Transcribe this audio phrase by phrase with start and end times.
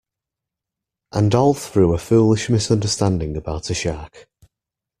[1.11, 4.27] And all through a foolish misunderstanding about a shark.